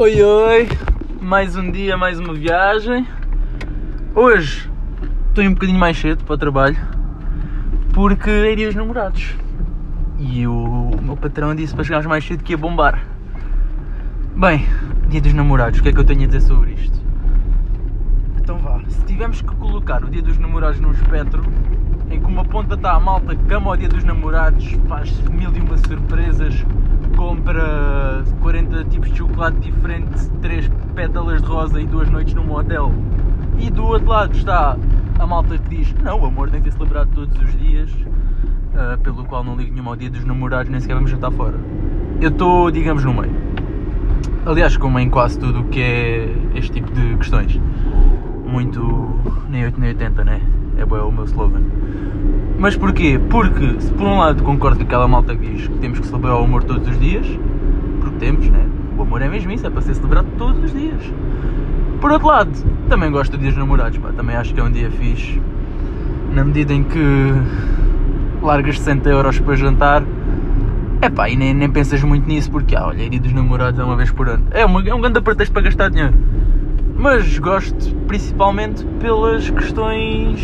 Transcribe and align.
Oi, 0.00 0.22
oi, 0.22 0.68
mais 1.20 1.56
um 1.56 1.72
dia, 1.72 1.96
mais 1.96 2.20
uma 2.20 2.32
viagem. 2.32 3.04
Hoje 4.14 4.70
estou 5.26 5.42
um 5.42 5.54
bocadinho 5.54 5.76
mais 5.76 5.98
cedo 5.98 6.22
para 6.22 6.34
o 6.36 6.38
trabalho 6.38 6.76
porque 7.92 8.30
é 8.30 8.54
dia 8.54 8.68
dos 8.68 8.76
namorados 8.76 9.34
e 10.20 10.46
o 10.46 10.92
meu 11.02 11.16
patrão 11.16 11.52
disse 11.52 11.74
para 11.74 11.82
chegarmos 11.82 12.06
mais 12.06 12.24
cedo 12.24 12.44
que 12.44 12.52
ia 12.52 12.56
bombar. 12.56 13.04
Bem, 14.36 14.64
dia 15.08 15.20
dos 15.20 15.32
namorados, 15.32 15.80
o 15.80 15.82
que 15.82 15.88
é 15.88 15.92
que 15.92 15.98
eu 15.98 16.04
tenho 16.04 16.22
a 16.22 16.26
dizer 16.26 16.42
sobre 16.42 16.74
isto? 16.74 16.96
Então 18.36 18.56
vá, 18.58 18.80
se 18.86 19.04
tivermos 19.04 19.42
que 19.42 19.52
colocar 19.56 20.04
o 20.04 20.08
dia 20.08 20.22
dos 20.22 20.38
namorados 20.38 20.78
num 20.78 20.92
espectro 20.92 21.42
em 22.08 22.20
que 22.20 22.26
uma 22.26 22.44
ponta 22.44 22.76
está 22.76 22.92
a 22.92 23.00
malta 23.00 23.34
que 23.34 23.52
ama 23.52 23.72
o 23.72 23.76
dia 23.76 23.88
dos 23.88 24.04
namorados, 24.04 24.64
faz 24.88 25.10
mil 25.22 25.52
e 25.52 25.58
uma 25.58 25.76
surpresas, 25.76 26.64
compra 27.18 28.22
40 28.40 28.84
tipos 28.84 29.10
de 29.10 29.18
chocolate 29.18 29.58
diferente, 29.58 30.30
3 30.40 30.70
pétalas 30.94 31.42
de 31.42 31.48
rosa 31.48 31.80
e 31.80 31.84
duas 31.84 32.08
noites 32.08 32.32
num 32.32 32.50
hotel. 32.54 32.92
E 33.58 33.68
do 33.70 33.84
outro 33.84 34.08
lado 34.08 34.36
está 34.36 34.76
a 35.18 35.26
malta 35.26 35.58
que 35.58 35.76
diz: 35.76 35.92
Não, 36.02 36.20
o 36.20 36.26
amor 36.26 36.48
tem 36.48 36.62
que 36.62 36.70
ser 36.70 36.76
celebrado 36.76 37.10
todos 37.12 37.36
os 37.42 37.58
dias, 37.58 37.90
uh, 37.92 38.96
pelo 39.02 39.24
qual 39.24 39.42
não 39.42 39.56
ligo 39.56 39.74
nenhum 39.74 39.88
ao 39.88 39.96
dia 39.96 40.08
dos 40.08 40.24
namorados, 40.24 40.70
nem 40.70 40.80
sequer 40.80 40.94
vamos 40.94 41.10
jantar 41.10 41.32
fora. 41.32 41.58
Eu 42.20 42.30
estou, 42.30 42.70
digamos, 42.70 43.04
no 43.04 43.12
meio. 43.12 43.34
Aliás, 44.46 44.76
como 44.76 44.98
em 45.00 45.10
quase 45.10 45.40
tudo 45.40 45.60
o 45.60 45.64
que 45.64 45.82
é 45.82 46.36
este 46.54 46.70
tipo 46.70 46.92
de 46.92 47.16
questões. 47.16 47.60
Muito 48.48 49.20
nem 49.50 49.64
8 49.66 49.78
nem 49.78 49.90
80, 49.90 50.24
né? 50.24 50.40
É 50.78 50.84
bom, 50.84 50.96
é 50.96 51.02
o 51.02 51.12
meu 51.12 51.24
slogan. 51.24 51.60
Mas 52.58 52.74
porquê? 52.74 53.20
Porque, 53.28 53.78
se 53.78 53.92
por 53.92 54.06
um 54.06 54.18
lado 54.18 54.42
concordo 54.42 54.78
com 54.78 54.84
aquela 54.84 55.06
malta 55.06 55.36
que 55.36 55.46
diz 55.46 55.68
que 55.68 55.78
temos 55.78 56.00
que 56.00 56.06
celebrar 56.06 56.40
o 56.40 56.44
amor 56.44 56.64
todos 56.64 56.88
os 56.88 56.98
dias, 56.98 57.26
porque 58.00 58.16
temos, 58.18 58.48
né? 58.48 58.64
O 58.96 59.02
amor 59.02 59.20
é 59.20 59.28
mesmo 59.28 59.52
isso, 59.52 59.66
é 59.66 59.70
para 59.70 59.82
ser 59.82 59.94
celebrado 59.94 60.28
todos 60.38 60.64
os 60.64 60.72
dias. 60.72 61.02
Por 62.00 62.10
outro 62.10 62.28
lado, 62.28 62.50
também 62.88 63.10
gosto 63.10 63.36
de 63.36 63.42
dias 63.42 63.56
namorados, 63.56 63.98
pá, 63.98 64.12
também 64.16 64.34
acho 64.34 64.54
que 64.54 64.60
é 64.60 64.64
um 64.64 64.72
dia 64.72 64.90
fixe. 64.90 65.42
Na 66.32 66.42
medida 66.42 66.72
em 66.72 66.84
que 66.84 67.34
largas 68.40 68.78
60 68.78 69.10
euros 69.10 69.38
para 69.40 69.56
jantar, 69.56 70.02
é 71.02 71.10
pá, 71.10 71.28
e 71.28 71.36
nem, 71.36 71.52
nem 71.52 71.68
pensas 71.68 72.02
muito 72.02 72.26
nisso 72.26 72.50
porque, 72.50 72.74
ah, 72.74 72.86
olha, 72.86 73.10
dia 73.10 73.20
dos 73.20 73.32
namorados 73.32 73.78
é 73.78 73.84
uma 73.84 73.94
vez 73.94 74.10
por 74.10 74.26
ano. 74.26 74.46
É, 74.52 74.64
uma, 74.64 74.80
é 74.88 74.94
um 74.94 75.00
grande 75.02 75.20
pretexto 75.20 75.52
para 75.52 75.62
gastar 75.62 75.90
dinheiro 75.90 76.14
mas 76.98 77.38
gosto 77.38 77.94
principalmente 78.08 78.84
pelas 78.98 79.48
questões 79.48 80.40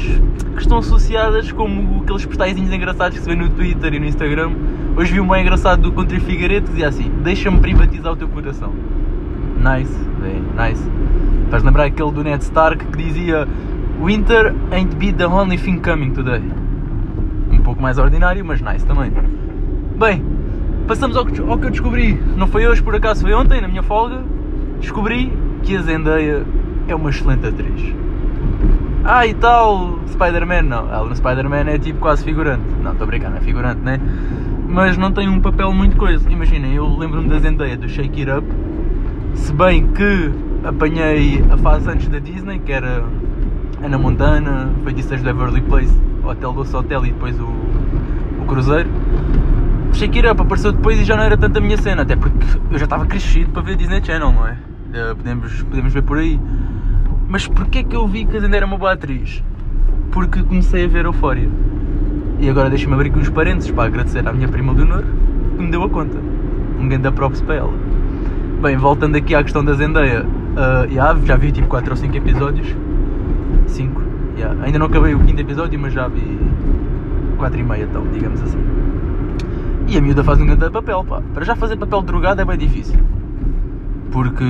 que 0.54 0.62
estão 0.62 0.78
associadas, 0.78 1.50
como 1.50 2.02
aqueles 2.02 2.24
postais 2.24 2.56
engraçados 2.56 3.18
que 3.18 3.24
se 3.24 3.28
vê 3.28 3.34
no 3.34 3.48
Twitter 3.50 3.92
e 3.92 3.98
no 3.98 4.06
Instagram. 4.06 4.52
Hoje 4.96 5.14
vi 5.14 5.20
um 5.20 5.26
bem 5.26 5.42
engraçado 5.42 5.82
do 5.82 5.92
Country 5.92 6.20
Figueiredo 6.20 6.66
que 6.66 6.72
dizia 6.72 6.88
assim: 6.88 7.10
Deixa-me 7.24 7.58
privatizar 7.58 8.12
o 8.12 8.16
teu 8.16 8.28
coração. 8.28 8.72
Nice, 9.58 9.92
bem, 10.20 10.44
nice. 10.56 10.82
Faz 11.50 11.64
lembrar 11.64 11.86
aquele 11.86 12.12
do 12.12 12.22
Ned 12.22 12.44
Stark 12.44 12.86
que 12.86 13.02
dizia: 13.02 13.48
Winter 14.00 14.54
ain't 14.70 14.94
be 14.94 15.12
the 15.12 15.26
only 15.26 15.58
thing 15.58 15.80
coming 15.80 16.12
today. 16.12 16.42
Um 17.50 17.58
pouco 17.62 17.82
mais 17.82 17.98
ordinário, 17.98 18.44
mas 18.44 18.60
nice 18.60 18.86
também. 18.86 19.12
Bem, 19.98 20.24
passamos 20.86 21.16
ao 21.16 21.26
que, 21.26 21.40
ao 21.40 21.58
que 21.58 21.66
eu 21.66 21.70
descobri. 21.70 22.14
Não 22.36 22.46
foi 22.46 22.64
hoje, 22.68 22.80
por 22.80 22.94
acaso, 22.94 23.22
foi 23.22 23.32
ontem, 23.34 23.60
na 23.60 23.66
minha 23.66 23.82
folga. 23.82 24.22
Descobri 24.78 25.32
que 25.64 25.76
a 25.76 25.82
Zendaya 25.82 26.44
é 26.86 26.94
uma 26.94 27.08
excelente 27.08 27.46
atriz. 27.46 27.94
Ah, 29.02 29.26
e 29.26 29.34
tal, 29.34 29.98
Spider-Man, 30.08 30.62
não. 30.62 30.88
Ela 30.92 31.08
no 31.08 31.16
Spider-Man 31.16 31.70
é 31.70 31.78
tipo 31.78 32.00
quase 32.00 32.22
figurante. 32.22 32.62
Não, 32.82 32.92
estou 32.92 33.04
a 33.04 33.06
brincar, 33.06 33.30
não 33.30 33.38
é 33.38 33.40
figurante, 33.40 33.80
né? 33.80 33.98
Mas 34.68 34.98
não 34.98 35.10
tem 35.10 35.28
um 35.28 35.40
papel 35.40 35.72
muito 35.72 35.96
coisa. 35.96 36.30
Imaginem, 36.30 36.74
eu 36.74 36.86
lembro-me 36.86 37.28
da 37.28 37.38
Zendaya 37.38 37.76
do 37.76 37.88
Shake 37.88 38.20
It 38.20 38.30
Up. 38.30 38.46
Se 39.34 39.52
bem 39.52 39.86
que 39.88 40.30
apanhei 40.64 41.42
a 41.50 41.56
fase 41.56 41.90
antes 41.90 42.08
da 42.08 42.18
Disney, 42.18 42.58
que 42.58 42.72
era 42.72 43.04
Ana 43.82 43.98
Montana, 43.98 44.70
Feitiças 44.84 45.22
de 45.22 45.28
Everly 45.28 45.62
Place, 45.62 45.94
Hotel 46.22 46.52
Doce 46.52 46.76
Hotel 46.76 47.06
e 47.06 47.10
depois 47.10 47.38
o, 47.40 47.44
o 47.44 48.44
Cruzeiro. 48.46 48.88
Shake 49.92 50.18
It 50.18 50.28
Up 50.28 50.42
apareceu 50.42 50.72
depois 50.72 51.00
e 51.00 51.04
já 51.04 51.16
não 51.16 51.24
era 51.24 51.36
tanto 51.36 51.58
a 51.58 51.60
minha 51.60 51.76
cena, 51.76 52.02
até 52.02 52.16
porque 52.16 52.38
eu 52.70 52.78
já 52.78 52.84
estava 52.84 53.06
crescido 53.06 53.50
para 53.50 53.62
ver 53.62 53.76
Disney 53.76 54.02
Channel, 54.02 54.32
não 54.32 54.46
é? 54.46 54.56
Eh, 54.94 55.12
podemos, 55.12 55.62
podemos 55.64 55.92
ver 55.92 56.02
por 56.02 56.18
aí. 56.18 56.40
Mas 57.28 57.48
porquê 57.48 57.82
que 57.82 57.96
eu 57.96 58.06
vi 58.06 58.24
que 58.24 58.36
a 58.36 58.40
Zendaya 58.40 58.58
era 58.58 58.66
uma 58.66 58.78
boa 58.78 58.92
atriz? 58.92 59.42
Porque 60.12 60.40
comecei 60.40 60.84
a 60.84 60.88
ver 60.88 61.04
Eufória. 61.04 61.48
E 62.38 62.48
agora 62.48 62.70
deixa-me 62.70 62.94
abrir 62.94 63.10
aqui 63.10 63.18
uns 63.18 63.28
parênteses 63.28 63.72
para 63.72 63.88
agradecer 63.88 64.26
à 64.28 64.32
minha 64.32 64.46
prima 64.46 64.72
Leonor 64.72 65.02
que 65.56 65.62
me 65.62 65.68
deu 65.68 65.82
a 65.82 65.90
conta. 65.90 66.16
Um 66.78 66.88
grande 66.88 67.10
props 67.10 67.40
para 67.40 67.56
ela. 67.56 67.72
Bem, 68.62 68.76
voltando 68.76 69.16
aqui 69.16 69.34
à 69.34 69.42
questão 69.42 69.64
da 69.64 69.72
Zendaya, 69.72 70.24
uh, 70.24 70.88
yeah, 70.88 71.18
já 71.24 71.34
vi 71.36 71.50
tipo 71.50 71.66
4 71.66 71.90
ou 71.90 71.96
5 71.96 72.16
episódios. 72.16 72.68
5, 73.66 74.00
yeah. 74.36 74.62
ainda 74.62 74.78
não 74.78 74.86
acabei 74.86 75.12
o 75.12 75.18
quinto 75.18 75.40
episódio, 75.40 75.76
mas 75.76 75.92
já 75.92 76.06
vi 76.06 76.38
4 77.36 77.58
e 77.58 77.64
meia 77.64 77.82
então, 77.82 78.06
digamos 78.12 78.40
assim. 78.40 78.60
E 79.88 79.98
a 79.98 80.00
miúda 80.00 80.22
faz 80.22 80.40
um 80.40 80.46
grande 80.46 80.70
papel, 80.70 81.02
pá. 81.02 81.20
Para 81.34 81.44
já 81.44 81.56
fazer 81.56 81.76
papel 81.76 82.00
drogado 82.02 82.40
é 82.40 82.44
bem 82.44 82.56
difícil 82.56 83.13
porque 84.14 84.44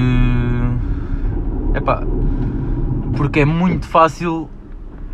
epá, 1.74 2.02
porque 3.16 3.40
é 3.40 3.44
muito 3.46 3.86
fácil 3.86 4.50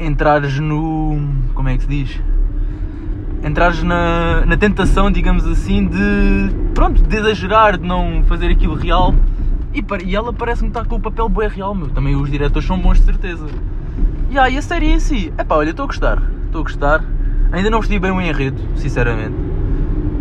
entrares 0.01 0.59
no 0.59 1.17
como 1.55 1.69
é 1.69 1.77
que 1.77 1.85
se 1.85 1.89
diz? 1.89 2.21
Entrares 3.45 3.85
na, 3.85 4.45
na 4.45 4.57
tentação 4.57 5.09
digamos 5.09 5.47
assim 5.47 5.87
de 5.87 6.53
pronto 6.75 7.01
de 7.01 7.17
exagerar 7.17 7.79
de 7.79 7.87
não 7.87 8.25
fazer 8.25 8.49
aquilo 8.49 8.75
real. 8.75 9.15
E, 9.73 9.85
e 10.05 10.17
ela 10.17 10.33
parece-me 10.33 10.67
estar 10.67 10.85
com 10.85 10.97
o 10.97 11.01
papel 11.01 11.29
bem 11.29 11.49
real 11.49 11.73
meu. 11.73 11.89
Também 11.89 12.17
os 12.17 12.29
diretores 12.29 12.67
são 12.67 12.77
bons 12.77 12.99
de 12.99 13.05
certeza. 13.05 13.47
E 14.31 14.37
aí 14.37 14.59
a 14.59 14.63
série 14.63 14.87
em 14.87 14.99
si 14.99 15.33
epá, 15.39 15.55
olha 15.55 15.71
estou 15.71 15.85
a 15.85 15.87
gostar. 15.87 16.21
Estou 16.47 16.63
a 16.63 16.65
gostar. 16.65 17.05
Ainda 17.53 17.71
não 17.71 17.79
percebi 17.79 18.01
bem 18.01 18.11
o 18.11 18.21
enredo 18.21 18.61
sinceramente 18.75 19.50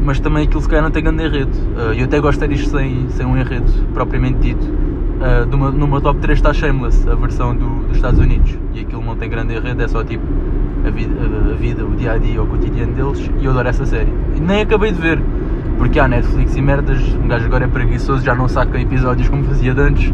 mas 0.09 0.20
também 0.20 0.46
aquilo 0.46 0.59
se 0.59 0.68
calhar 0.68 0.84
não 0.84 0.90
tem 0.90 1.03
grande 1.03 1.24
enredo. 1.24 1.52
Uh, 1.52 1.94
eu 1.94 2.06
até 2.06 2.20
gosto 2.20 2.47
disto 2.47 2.75
sem, 2.75 3.08
sem 3.09 3.24
um 3.28 3.38
enredo 3.38 3.72
propriamente 3.94 4.40
dito. 4.40 4.66
Uh, 4.66 5.46
numa, 5.46 5.70
numa 5.70 6.02
top 6.02 6.20
3 6.20 6.40
está 6.40 6.52
Shameless, 6.52 7.08
a 7.08 7.14
versão 7.14 7.56
do, 7.56 7.86
dos 7.86 7.97
Estados 7.97 8.19
Unidos, 8.19 8.58
e 8.74 8.80
aquilo 8.80 9.06
não 9.06 9.16
tem 9.16 9.30
grande 9.30 9.53
enredo, 9.53 9.84
é 9.84 9.88
só 9.88 10.03
tipo 10.03 10.24
a 10.84 10.90
vida, 10.90 11.14
a, 11.14 11.53
vida, 11.56 11.86
o 11.86 11.96
dia 11.96 12.14
a 12.14 12.18
dia, 12.18 12.42
o 12.42 12.48
cotidiano 12.48 12.92
deles, 12.94 13.30
e 13.40 13.46
eu 13.46 13.52
adoro 13.52 13.68
essa 13.68 13.86
série. 13.86 14.12
E 14.36 14.40
nem 14.40 14.62
acabei 14.62 14.92
de 14.92 15.00
ver, 15.00 15.22
porque 15.78 16.00
há 16.00 16.08
Netflix 16.08 16.56
e 16.56 16.62
merdas, 16.64 17.00
um 17.24 17.28
gajo 17.28 17.46
agora 17.46 17.66
é 17.66 17.68
preguiçoso, 17.68 18.25
já 18.25 18.34
não 18.34 18.48
saca 18.48 18.81
episódios 18.81 19.30
como 19.30 19.44
fazia 19.44 19.75
de 19.75 19.81
antes, 19.81 20.12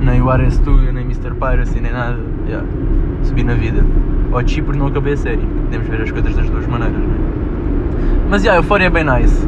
nem 0.00 0.22
o 0.22 0.30
Ares 0.30 0.54
Studio, 0.54 0.92
nem 0.92 1.02
Mr. 1.04 1.34
Piracy, 1.34 1.80
nem 1.80 1.90
nada. 1.90 2.20
Yeah. 2.46 2.64
Subi 3.24 3.42
na 3.42 3.54
vida. 3.54 3.84
Ou 4.30 4.46
Chipre 4.46 4.78
não 4.78 4.86
acabei 4.86 5.14
a 5.14 5.16
série, 5.16 5.42
podemos 5.64 5.88
ver 5.88 6.00
as 6.00 6.12
coisas 6.12 6.36
das 6.36 6.48
duas 6.48 6.64
maneiras, 6.68 6.96
não 6.96 7.38
é? 7.38 7.41
Mas 8.32 8.44
yeah, 8.44 8.58
Euphoria 8.58 8.86
é 8.86 8.90
bem 8.90 9.04
nice. 9.04 9.46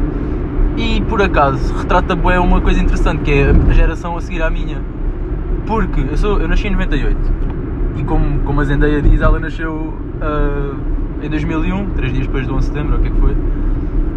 E 0.77 1.01
por 1.09 1.19
acaso 1.19 1.73
retrata 1.73 2.15
bem 2.15 2.37
uma 2.37 2.61
coisa 2.61 2.79
interessante 2.79 3.23
que 3.23 3.31
é 3.31 3.49
a 3.49 3.73
geração 3.73 4.15
a 4.15 4.21
seguir 4.21 4.43
à 4.43 4.49
minha. 4.51 4.79
Porque 5.65 6.01
eu, 6.01 6.15
sou, 6.15 6.39
eu 6.39 6.47
nasci 6.47 6.67
em 6.67 6.71
98 6.73 7.17
e 7.97 8.03
como, 8.03 8.41
como 8.41 8.61
a 8.61 8.63
Zendaya 8.63 9.01
diz, 9.01 9.21
ela 9.21 9.39
nasceu 9.39 9.73
uh, 9.73 10.75
em 11.19 11.27
2001, 11.27 11.89
3 11.95 12.13
dias 12.13 12.27
depois 12.27 12.45
do 12.45 12.53
11 12.53 12.59
de 12.59 12.75
setembro, 12.75 12.97
o 12.97 13.01
que 13.01 13.07
é 13.07 13.09
que 13.09 13.19
foi? 13.19 13.35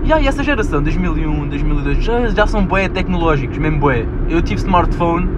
E 0.05 0.12
aí 0.12 0.27
essa 0.27 0.45
geração, 0.45 0.83
2001, 0.83 1.49
2002, 1.49 2.05
já, 2.05 2.27
já 2.27 2.47
são 2.47 2.67
bué 2.67 2.91
tecnológicos, 2.91 3.56
mesmo 3.56 3.79
bué. 3.79 4.05
Eu 4.29 4.43
tive 4.43 4.61
smartphone 4.61 5.31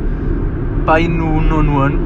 pá, 0.84 0.96
aí 0.96 1.06
no 1.06 1.40
nono 1.40 1.78
ano 1.78 2.00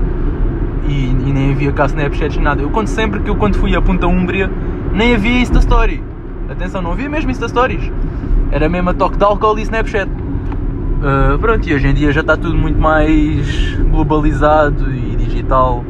e, 0.86 1.06
e 1.06 1.32
nem 1.32 1.52
havia 1.52 1.72
cá 1.72 1.86
Snapchat 1.86 2.38
nada. 2.38 2.60
Eu 2.60 2.68
conto 2.68 2.90
sempre 2.90 3.20
que 3.20 3.30
eu 3.30 3.36
quando 3.36 3.56
fui 3.56 3.74
a 3.74 3.80
Punta 3.80 4.06
Úmbria 4.06 4.50
nem 4.92 5.14
havia 5.14 5.40
Insta 5.40 5.58
Story. 5.60 6.12
Atenção, 6.48 6.82
não 6.82 6.92
havia 6.92 7.08
mesmo 7.08 7.30
Insta 7.30 7.48
Stories. 7.48 7.90
Era 8.50 8.68
mesmo 8.68 8.90
a 8.90 8.94
toque 8.94 9.16
de 9.16 9.24
álcool 9.24 9.58
e 9.58 9.62
Snapchat. 9.62 10.10
Uh, 10.10 11.38
pronto, 11.38 11.68
e 11.68 11.74
hoje 11.74 11.88
em 11.88 11.94
dia 11.94 12.12
já 12.12 12.20
está 12.20 12.36
tudo 12.36 12.56
muito 12.56 12.78
mais 12.78 13.74
globalizado 13.90 14.90
e 14.92 15.16
digital. 15.16 15.84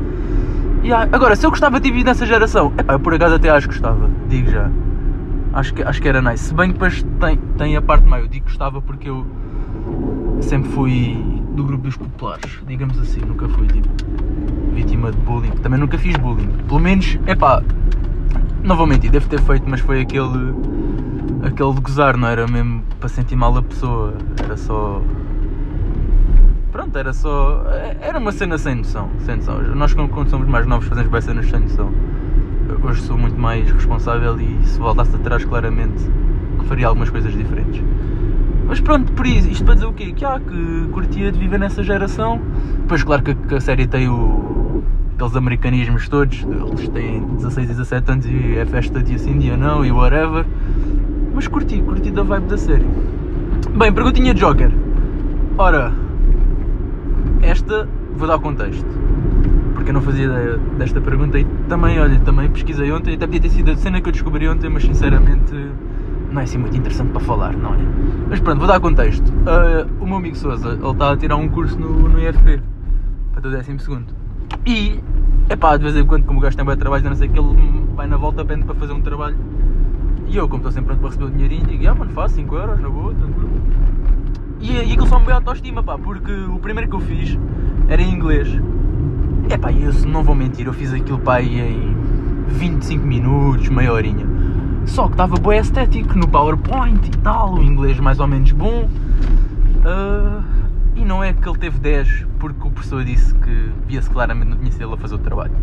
E, 0.83 0.93
agora, 0.93 1.35
se 1.37 1.47
eu 1.47 1.51
gostava 1.51 1.81
de 1.81 1.91
vir 1.91 2.05
nessa 2.05 2.27
geração, 2.27 2.73
epá, 2.77 2.95
eu 2.95 3.01
por 3.01 3.15
acaso 3.15 3.37
até 3.37 3.49
acho 3.49 3.69
que 3.69 3.75
gostava, 3.75 4.11
digo 4.29 4.51
já. 4.51 4.71
Acho 5.53 5.73
que, 5.73 5.83
acho 5.83 6.03
que 6.03 6.09
era 6.09 6.21
nice. 6.21 6.45
Se 6.45 6.55
bem 6.55 6.69
que 6.69 6.75
depois 6.75 7.05
tem, 7.21 7.39
tem 7.57 7.77
a 7.77 7.83
parte 7.83 8.09
meio, 8.09 8.25
eu 8.25 8.29
digo 8.29 8.45
gostava 8.45 8.83
porque 8.83 9.09
eu 9.09 9.25
sempre 10.41 10.71
fui 10.73 11.17
do 11.53 11.65
grupo 11.65 11.85
dos 11.85 11.97
populares, 11.97 12.61
digamos 12.67 12.99
assim, 12.99 13.21
nunca 13.21 13.49
fui 13.49 13.67
tipo 13.69 13.89
vítima 14.75 15.13
de 15.13 15.19
bullying. 15.19 15.53
Também 15.63 15.79
nunca 15.79 15.97
fiz 15.97 16.17
bullying. 16.17 16.49
Pelo 16.67 16.81
menos, 16.81 17.19
epá, 17.27 17.63
não 18.65 18.77
vou 18.77 18.87
mentir, 18.87 19.11
devo 19.11 19.29
ter 19.29 19.41
feito, 19.41 19.65
mas 19.69 19.81
foi 19.81 20.01
aquele. 20.01 20.55
aquele 21.43 21.75
de 21.75 21.81
gozar, 21.83 22.17
não 22.17 22.27
era 22.27 22.47
mesmo 22.49 22.83
para 22.99 23.09
sentir 23.11 23.37
mal 23.37 23.57
a 23.57 23.63
pessoa, 23.63 24.15
era 24.43 24.57
só. 24.57 25.03
Pronto, 26.73 26.97
era 26.99 27.13
só. 27.13 27.63
Era 28.01 28.19
uma 28.19 28.33
cena 28.33 28.57
sem 28.57 28.77
noção. 28.77 29.11
Sem 29.21 29.37
noção. 29.37 29.63
Nós, 29.75 29.93
quando 29.93 30.29
somos 30.31 30.49
mais 30.49 30.67
novos, 30.67 30.89
fazemos 30.89 31.11
bem 31.11 31.21
cenas 31.21 31.49
sem 31.49 31.61
noção. 31.61 31.93
Hoje 32.83 33.03
sou 33.03 33.17
muito 33.17 33.39
mais 33.39 33.71
responsável 33.71 34.41
e 34.41 34.67
se 34.67 34.79
voltasse 34.79 35.15
atrás, 35.15 35.45
claramente 35.45 36.03
que 36.59 36.65
faria 36.67 36.89
algumas 36.89 37.11
coisas 37.11 37.33
diferentes. 37.33 37.83
Mas 38.67 38.81
pronto, 38.81 39.13
por 39.13 39.27
isso, 39.27 39.49
isto 39.51 39.65
para 39.65 39.75
dizer 39.75 39.87
o 39.87 39.93
quê? 39.93 40.13
Que, 40.13 40.25
ah, 40.25 40.41
que 40.41 40.89
curtia 40.91 41.31
de 41.31 41.39
viver 41.39 41.59
nessa 41.59 41.83
geração. 41.83 42.41
Depois, 42.79 43.05
claro 43.05 43.23
que, 43.23 43.35
que 43.35 43.55
a 43.55 43.61
série 43.61 43.87
tem 43.87 44.09
o, 44.09 44.74
aqueles 45.15 45.37
americanismos 45.37 46.09
todos, 46.09 46.43
eles 46.43 46.89
têm 46.89 47.25
16 47.37 47.67
e 47.67 47.73
17 47.73 48.13
anos 48.13 48.27
e 48.27 48.57
é 48.59 48.67
festa 48.67 49.03
dia 49.03 49.19
sim, 49.19 49.39
dia 49.39 49.57
não 49.57 49.85
e 49.85 49.91
whatever. 49.91 50.45
Mas 51.35 51.49
curti, 51.49 51.81
curti 51.83 52.11
da 52.11 52.23
vibe 52.23 52.47
da 52.47 52.59
série. 52.59 52.87
Bem, 53.77 53.93
perguntinha 53.93 54.35
de 54.35 54.41
Joker. 54.41 54.71
Ora, 55.57 55.93
esta 57.43 57.89
vou 58.17 58.29
dar 58.29 58.39
contexto. 58.39 58.87
Porque 59.75 59.91
eu 59.91 59.95
não 59.95 60.01
fazia 60.01 60.25
ideia 60.25 60.59
desta 60.79 61.01
pergunta 61.01 61.39
e 61.39 61.45
também, 61.69 61.99
olha, 61.99 62.19
também 62.21 62.49
pesquisei 62.51 62.91
ontem, 62.93 63.15
até 63.15 63.27
podia 63.27 63.41
ter 63.41 63.51
sido 63.51 63.71
a 63.71 63.77
cena 63.77 64.01
que 64.01 64.09
eu 64.09 64.13
descobri 64.13 64.49
ontem, 64.49 64.69
mas 64.69 64.85
sinceramente 64.85 65.53
não 66.31 66.41
é 66.41 66.45
assim 66.45 66.59
muito 66.59 66.77
interessante 66.77 67.11
para 67.11 67.21
falar, 67.21 67.53
não 67.57 67.75
é? 67.75 67.79
Mas 68.31 68.41
pronto, 68.41 68.59
vou 68.59 68.69
dar 68.69 68.81
contexto. 68.81 69.29
Uh, 69.29 70.03
o 70.03 70.07
meu 70.07 70.17
amigo 70.17 70.37
Souza, 70.37 70.71
ele 70.71 70.91
está 70.91 71.13
a 71.13 71.17
tirar 71.17 71.37
um 71.37 71.49
curso 71.49 71.79
no, 71.79 72.09
no 72.09 72.21
IFP 72.21 72.61
para 73.33 73.49
o 73.49 73.51
12 73.51 73.79
segundo. 73.79 74.24
E, 74.67 75.01
é 75.49 75.57
de 75.57 75.83
vez 75.83 75.97
em 75.97 76.07
quando, 76.07 76.25
como 76.25 76.39
o 76.39 76.43
gajo 76.43 76.57
tem 76.57 76.65
bem 76.65 76.77
trabalho, 76.77 77.05
não 77.05 77.17
sei 77.17 77.29
que 77.29 77.39
ele 77.39 77.85
vai 77.95 78.07
na 78.07 78.17
volta 78.17 78.45
pende 78.45 78.65
para 78.65 78.75
fazer 78.75 78.93
um 78.93 79.01
trabalho. 79.01 79.37
E 80.27 80.37
eu, 80.37 80.49
como 80.49 80.59
estou 80.59 80.73
sempre 80.73 80.97
pronto 80.97 81.01
para 81.01 81.11
receber 81.11 81.25
o 81.27 81.31
dinheirinho, 81.31 81.67
digo, 81.67 81.89
ah 81.89 81.95
mano, 81.95 82.11
faço 82.13 82.35
5 82.37 82.55
euros, 82.57 82.81
na 82.81 82.89
boa, 82.89 83.15
tranquilo. 83.15 83.51
E, 84.61 84.73
e 84.73 84.93
aquilo 84.93 85.07
só 85.07 85.19
me 85.19 85.27
veio 85.27 85.37
autoestima, 85.37 85.83
pá, 85.83 85.99
porque 85.99 86.33
o 86.33 86.59
primeiro 86.59 86.89
que 86.89 86.97
eu 86.97 87.01
fiz 87.01 87.39
era 87.89 88.01
em 88.01 88.13
inglês. 88.13 88.49
É 89.51 89.59
pá, 89.59 89.71
eu 89.71 89.93
não 90.09 90.23
vou 90.23 90.35
mentir, 90.35 90.67
eu 90.67 90.73
fiz 90.73 90.93
aquilo 90.93 91.19
pá 91.19 91.43
em 91.43 91.95
25 92.49 93.07
minutos, 93.07 93.69
meia 93.69 93.93
horinha. 93.93 94.27
Só 94.87 95.07
que 95.07 95.13
estava 95.13 95.37
bem 95.37 95.59
estético 95.59 96.19
no 96.19 96.27
PowerPoint 96.29 97.07
e 97.07 97.19
tal, 97.19 97.55
o 97.55 97.63
inglês 97.63 97.99
mais 98.01 98.21
ou 98.21 98.27
menos 98.27 98.53
bom. 98.53 98.89
Uh, 99.85 100.54
e 100.95 101.05
não 101.05 101.23
é 101.23 101.33
que 101.33 101.49
ele 101.49 101.59
teve 101.59 101.79
10 101.79 102.27
porque 102.39 102.67
o 102.67 102.71
professor 102.71 103.05
disse 103.05 103.35
que 103.35 103.71
via-se 103.87 104.09
claramente 104.11 104.51
não 104.51 104.57
tinha 104.59 104.73
sido 104.73 104.85
ele 104.85 104.95
a 104.95 104.97
fazer 104.97 105.15
o 105.15 105.19
trabalho. 105.19 105.55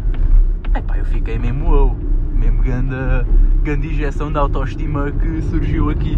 É 0.74 0.82
pá, 0.82 0.98
eu 0.98 1.06
fiquei 1.06 1.38
mesmo 1.38 1.70
wow, 1.70 1.98
mesmo 2.34 2.62
grande, 2.62 2.96
grande 3.64 3.88
injeção 3.88 4.32
de 4.32 4.38
autoestima 4.38 5.12
que 5.12 5.42
surgiu 5.44 5.90
aqui. 5.90 6.18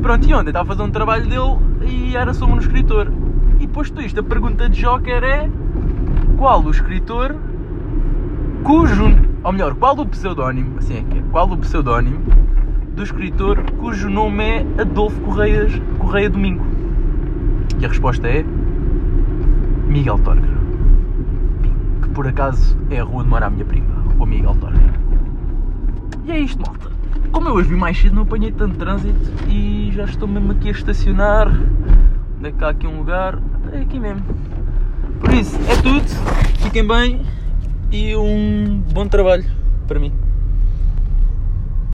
Pronto, 0.00 0.28
e 0.28 0.34
ontem 0.34 0.50
estava 0.50 0.72
a 0.72 0.76
fazer 0.76 0.88
um 0.88 0.90
trabalho 0.90 1.26
dele 1.28 1.86
e 1.86 2.16
era 2.16 2.32
sobre 2.32 2.54
um 2.54 2.58
escritor. 2.58 3.12
E 3.58 3.66
posto 3.66 4.00
isto, 4.00 4.20
a 4.20 4.22
pergunta 4.22 4.68
de 4.68 4.80
Joker 4.80 5.22
é 5.22 5.50
qual 6.38 6.62
o 6.62 6.70
escritor 6.70 7.36
cujo, 8.64 9.04
ou 9.42 9.52
melhor, 9.52 9.74
qual 9.74 9.98
o 9.98 10.06
pseudónimo, 10.06 10.78
assim 10.78 10.98
é 10.98 11.02
que 11.02 11.18
é, 11.18 11.22
qual 11.30 11.50
o 11.50 11.56
pseudónimo 11.56 12.20
do 12.94 13.02
escritor 13.02 13.62
cujo 13.72 14.08
nome 14.08 14.44
é 14.44 14.66
Adolfo 14.80 15.20
Correias, 15.20 15.72
Correia 15.98 16.30
Domingo? 16.30 16.79
E 17.80 17.86
a 17.86 17.88
resposta 17.88 18.28
é 18.28 18.44
Miguel 19.88 20.18
Torga. 20.18 20.46
Que 22.02 22.08
por 22.10 22.26
acaso 22.28 22.76
é 22.90 23.00
a 23.00 23.04
rua 23.04 23.20
onde 23.20 23.30
mora 23.30 23.46
a 23.46 23.50
minha 23.50 23.64
prima, 23.64 24.04
Rua 24.18 24.26
Miguel 24.26 24.54
Torga. 24.60 24.78
E 26.26 26.30
é 26.30 26.40
isto, 26.40 26.60
malta. 26.60 26.90
Como 27.32 27.48
eu 27.48 27.54
hoje 27.54 27.70
vi 27.70 27.76
mais 27.76 27.98
cedo, 27.98 28.16
não 28.16 28.22
apanhei 28.22 28.52
tanto 28.52 28.76
trânsito 28.76 29.32
e 29.48 29.90
já 29.94 30.04
estou 30.04 30.28
mesmo 30.28 30.52
aqui 30.52 30.68
a 30.68 30.72
estacionar. 30.72 31.48
Onde 32.38 32.48
é 32.48 32.68
aqui 32.68 32.86
um 32.86 32.98
lugar? 32.98 33.38
É 33.72 33.78
aqui 33.78 33.98
mesmo. 33.98 34.24
Por 35.18 35.32
isso, 35.32 35.58
é 35.66 35.76
tudo. 35.80 36.06
Fiquem 36.58 36.86
bem 36.86 37.22
e 37.90 38.14
um 38.14 38.82
bom 38.92 39.06
trabalho 39.06 39.44
para 39.88 39.98
mim. 39.98 40.12